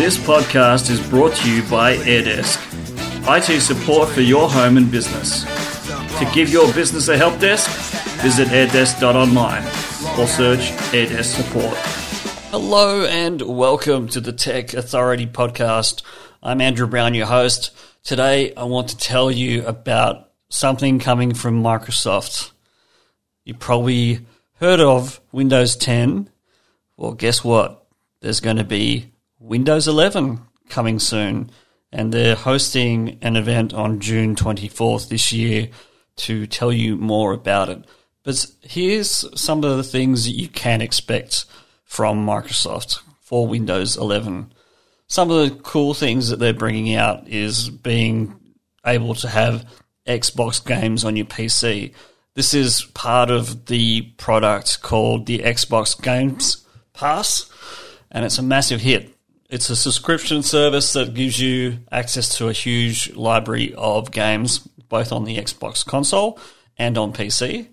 This 0.00 0.16
podcast 0.16 0.88
is 0.88 0.98
brought 1.10 1.34
to 1.34 1.54
you 1.54 1.62
by 1.64 1.94
AirDesk, 1.94 2.56
IT 3.28 3.60
support 3.60 4.08
for 4.08 4.22
your 4.22 4.48
home 4.48 4.78
and 4.78 4.90
business. 4.90 5.44
To 6.18 6.30
give 6.32 6.48
your 6.48 6.72
business 6.72 7.08
a 7.08 7.18
help 7.18 7.38
desk, 7.38 7.68
visit 8.22 8.48
airdesk.online 8.48 9.62
or 10.18 10.26
search 10.26 10.70
AirDesk 10.94 11.36
support. 11.36 11.76
Hello 12.50 13.04
and 13.04 13.42
welcome 13.42 14.08
to 14.08 14.22
the 14.22 14.32
Tech 14.32 14.72
Authority 14.72 15.26
podcast. 15.26 16.02
I'm 16.42 16.62
Andrew 16.62 16.86
Brown, 16.86 17.12
your 17.12 17.26
host. 17.26 17.70
Today 18.02 18.54
I 18.54 18.64
want 18.64 18.88
to 18.88 18.96
tell 18.96 19.30
you 19.30 19.66
about 19.66 20.30
something 20.48 20.98
coming 20.98 21.34
from 21.34 21.62
Microsoft. 21.62 22.52
You 23.44 23.52
probably 23.52 24.20
heard 24.60 24.80
of 24.80 25.20
Windows 25.30 25.76
10. 25.76 26.30
Well, 26.96 27.12
guess 27.12 27.44
what? 27.44 27.84
There's 28.22 28.40
going 28.40 28.56
to 28.56 28.64
be 28.64 29.09
Windows 29.40 29.88
11 29.88 30.38
coming 30.68 30.98
soon, 30.98 31.50
and 31.90 32.12
they're 32.12 32.34
hosting 32.34 33.18
an 33.22 33.36
event 33.36 33.72
on 33.72 33.98
June 33.98 34.36
24th 34.36 35.08
this 35.08 35.32
year 35.32 35.70
to 36.16 36.46
tell 36.46 36.70
you 36.70 36.96
more 36.96 37.32
about 37.32 37.70
it. 37.70 37.82
But 38.22 38.46
here's 38.60 39.24
some 39.40 39.64
of 39.64 39.78
the 39.78 39.82
things 39.82 40.26
that 40.26 40.32
you 40.32 40.48
can 40.48 40.82
expect 40.82 41.46
from 41.84 42.26
Microsoft 42.26 43.00
for 43.22 43.46
Windows 43.46 43.96
11. 43.96 44.52
Some 45.06 45.30
of 45.30 45.48
the 45.48 45.56
cool 45.62 45.94
things 45.94 46.28
that 46.28 46.38
they're 46.38 46.52
bringing 46.52 46.94
out 46.94 47.26
is 47.26 47.70
being 47.70 48.38
able 48.86 49.14
to 49.14 49.28
have 49.28 49.64
Xbox 50.06 50.64
games 50.64 51.02
on 51.02 51.16
your 51.16 51.24
PC. 51.24 51.94
This 52.34 52.52
is 52.52 52.82
part 52.92 53.30
of 53.30 53.66
the 53.66 54.02
product 54.18 54.82
called 54.82 55.24
the 55.24 55.38
Xbox 55.38 56.00
Games 56.00 56.66
Pass, 56.92 57.50
and 58.10 58.26
it's 58.26 58.38
a 58.38 58.42
massive 58.42 58.82
hit. 58.82 59.16
It's 59.50 59.68
a 59.68 59.74
subscription 59.74 60.44
service 60.44 60.92
that 60.92 61.12
gives 61.12 61.40
you 61.40 61.80
access 61.90 62.36
to 62.38 62.48
a 62.48 62.52
huge 62.52 63.12
library 63.16 63.74
of 63.74 64.12
games, 64.12 64.58
both 64.58 65.10
on 65.10 65.24
the 65.24 65.38
Xbox 65.38 65.84
console 65.84 66.38
and 66.78 66.96
on 66.96 67.12
PC. 67.12 67.66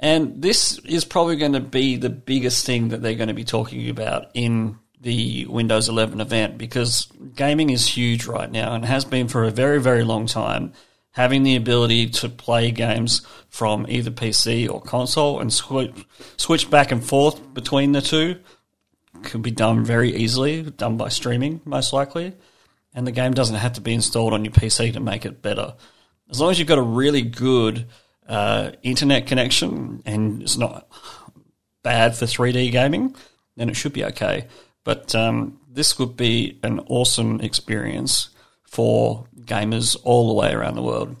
And 0.00 0.42
this 0.42 0.76
is 0.80 1.04
probably 1.04 1.36
going 1.36 1.52
to 1.52 1.60
be 1.60 1.94
the 1.94 2.10
biggest 2.10 2.66
thing 2.66 2.88
that 2.88 3.00
they're 3.00 3.14
going 3.14 3.28
to 3.28 3.34
be 3.34 3.44
talking 3.44 3.88
about 3.88 4.32
in 4.34 4.76
the 5.00 5.46
Windows 5.46 5.88
11 5.88 6.20
event 6.20 6.58
because 6.58 7.06
gaming 7.36 7.70
is 7.70 7.86
huge 7.86 8.26
right 8.26 8.50
now 8.50 8.74
and 8.74 8.84
has 8.84 9.04
been 9.04 9.28
for 9.28 9.44
a 9.44 9.52
very, 9.52 9.80
very 9.80 10.02
long 10.02 10.26
time. 10.26 10.72
Having 11.12 11.44
the 11.44 11.54
ability 11.54 12.10
to 12.10 12.28
play 12.28 12.72
games 12.72 13.24
from 13.50 13.86
either 13.88 14.10
PC 14.10 14.68
or 14.68 14.80
console 14.80 15.38
and 15.38 15.52
switch, 15.52 15.94
switch 16.36 16.68
back 16.68 16.90
and 16.90 17.06
forth 17.06 17.54
between 17.54 17.92
the 17.92 18.02
two 18.02 18.40
can 19.22 19.42
be 19.42 19.50
done 19.50 19.84
very 19.84 20.14
easily, 20.14 20.62
done 20.62 20.96
by 20.96 21.08
streaming, 21.08 21.60
most 21.64 21.92
likely. 21.92 22.34
And 22.94 23.06
the 23.06 23.12
game 23.12 23.32
doesn't 23.34 23.56
have 23.56 23.74
to 23.74 23.80
be 23.80 23.94
installed 23.94 24.32
on 24.32 24.44
your 24.44 24.52
PC 24.52 24.92
to 24.92 25.00
make 25.00 25.24
it 25.24 25.42
better. 25.42 25.74
As 26.30 26.40
long 26.40 26.50
as 26.50 26.58
you've 26.58 26.68
got 26.68 26.78
a 26.78 26.82
really 26.82 27.22
good 27.22 27.86
uh, 28.28 28.72
internet 28.82 29.26
connection 29.26 30.02
and 30.06 30.42
it's 30.42 30.56
not 30.56 30.88
bad 31.82 32.16
for 32.16 32.24
3D 32.24 32.72
gaming, 32.72 33.14
then 33.56 33.68
it 33.68 33.76
should 33.76 33.92
be 33.92 34.04
okay. 34.04 34.48
But 34.84 35.14
um, 35.14 35.60
this 35.70 35.98
would 35.98 36.16
be 36.16 36.58
an 36.62 36.80
awesome 36.88 37.40
experience 37.40 38.30
for 38.64 39.26
gamers 39.40 39.96
all 40.04 40.28
the 40.28 40.34
way 40.34 40.52
around 40.52 40.74
the 40.74 40.82
world. 40.82 41.16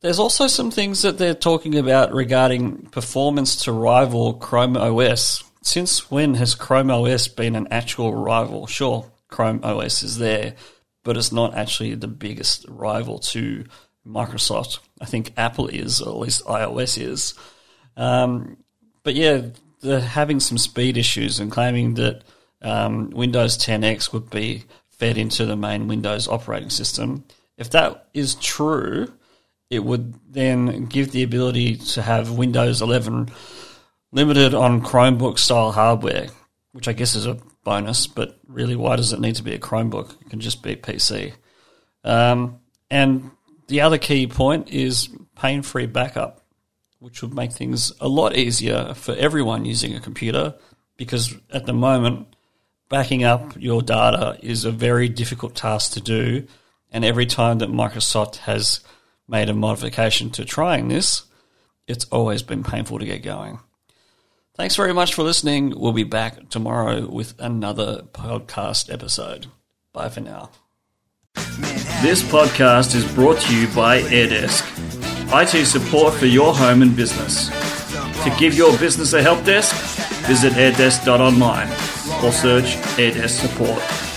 There's 0.00 0.18
also 0.18 0.46
some 0.46 0.70
things 0.70 1.02
that 1.02 1.18
they're 1.18 1.34
talking 1.34 1.76
about 1.76 2.14
regarding 2.14 2.86
performance 2.86 3.64
to 3.64 3.72
rival 3.72 4.34
Chrome 4.34 4.76
OS. 4.76 5.44
Since 5.62 6.10
when 6.10 6.34
has 6.34 6.54
Chrome 6.54 6.90
OS 6.90 7.28
been 7.28 7.54
an 7.54 7.68
actual 7.70 8.14
rival? 8.14 8.66
Sure, 8.66 9.10
Chrome 9.28 9.60
OS 9.62 10.02
is 10.02 10.18
there, 10.18 10.54
but 11.04 11.16
it's 11.16 11.32
not 11.32 11.54
actually 11.54 11.94
the 11.94 12.08
biggest 12.08 12.66
rival 12.68 13.18
to 13.18 13.64
Microsoft. 14.06 14.78
I 15.00 15.04
think 15.04 15.32
Apple 15.36 15.68
is, 15.68 16.00
or 16.00 16.10
at 16.10 16.20
least 16.20 16.44
iOS 16.46 17.00
is. 17.00 17.34
Um, 17.96 18.56
but 19.02 19.14
yeah, 19.14 19.42
they're 19.80 20.00
having 20.00 20.40
some 20.40 20.58
speed 20.58 20.96
issues 20.96 21.40
and 21.40 21.50
claiming 21.50 21.94
that 21.94 22.22
um, 22.62 23.10
Windows 23.10 23.58
10X 23.58 24.12
would 24.12 24.30
be 24.30 24.64
fed 24.88 25.16
into 25.16 25.46
the 25.46 25.56
main 25.56 25.88
Windows 25.88 26.28
operating 26.28 26.70
system. 26.70 27.24
If 27.56 27.70
that 27.70 28.08
is 28.14 28.34
true, 28.36 29.12
it 29.70 29.84
would 29.84 30.14
then 30.30 30.86
give 30.86 31.12
the 31.12 31.22
ability 31.22 31.76
to 31.76 32.02
have 32.02 32.32
Windows 32.32 32.82
11 32.82 33.30
limited 34.12 34.54
on 34.54 34.82
Chromebook 34.82 35.38
style 35.38 35.72
hardware, 35.72 36.28
which 36.72 36.88
I 36.88 36.92
guess 36.92 37.14
is 37.14 37.26
a 37.26 37.38
bonus, 37.64 38.06
but 38.06 38.38
really, 38.46 38.76
why 38.76 38.96
does 38.96 39.12
it 39.12 39.20
need 39.20 39.36
to 39.36 39.42
be 39.42 39.54
a 39.54 39.58
Chromebook? 39.58 40.20
It 40.20 40.30
can 40.30 40.40
just 40.40 40.62
be 40.62 40.76
PC. 40.76 41.32
Um, 42.04 42.60
and 42.90 43.30
the 43.68 43.82
other 43.82 43.98
key 43.98 44.26
point 44.26 44.70
is 44.70 45.08
pain 45.36 45.62
free 45.62 45.86
backup, 45.86 46.42
which 46.98 47.22
would 47.22 47.34
make 47.34 47.52
things 47.52 47.92
a 48.00 48.08
lot 48.08 48.36
easier 48.36 48.94
for 48.94 49.14
everyone 49.14 49.64
using 49.64 49.94
a 49.94 50.00
computer 50.00 50.54
because 50.96 51.34
at 51.50 51.64
the 51.64 51.72
moment, 51.72 52.34
backing 52.90 53.24
up 53.24 53.54
your 53.56 53.80
data 53.80 54.36
is 54.42 54.66
a 54.66 54.70
very 54.70 55.08
difficult 55.08 55.54
task 55.54 55.92
to 55.92 56.00
do. 56.00 56.46
And 56.92 57.04
every 57.04 57.24
time 57.24 57.58
that 57.58 57.70
Microsoft 57.70 58.36
has 58.38 58.80
made 59.26 59.48
a 59.48 59.54
modification 59.54 60.28
to 60.30 60.44
trying 60.44 60.88
this, 60.88 61.22
it's 61.86 62.04
always 62.06 62.42
been 62.42 62.62
painful 62.62 62.98
to 62.98 63.06
get 63.06 63.22
going. 63.22 63.60
Thanks 64.60 64.76
very 64.76 64.92
much 64.92 65.14
for 65.14 65.22
listening. 65.22 65.72
We'll 65.74 65.94
be 65.94 66.04
back 66.04 66.50
tomorrow 66.50 67.08
with 67.08 67.32
another 67.38 68.02
podcast 68.12 68.92
episode. 68.92 69.46
Bye 69.94 70.10
for 70.10 70.20
now. 70.20 70.50
This 72.02 72.22
podcast 72.22 72.94
is 72.94 73.10
brought 73.14 73.40
to 73.40 73.58
you 73.58 73.68
by 73.68 74.02
AirDesk, 74.02 74.62
IT 75.32 75.64
support 75.64 76.12
for 76.12 76.26
your 76.26 76.54
home 76.54 76.82
and 76.82 76.94
business. 76.94 77.48
To 77.48 78.36
give 78.38 78.52
your 78.52 78.76
business 78.76 79.14
a 79.14 79.22
help 79.22 79.42
desk, 79.46 79.74
visit 80.26 80.52
airdesk.online 80.52 81.68
or 82.22 82.30
search 82.30 82.76
AirDesk 82.98 83.40
support. 83.40 84.09